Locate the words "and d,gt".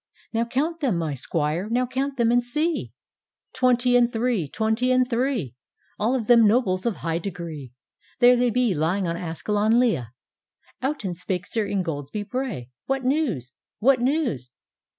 2.31-2.55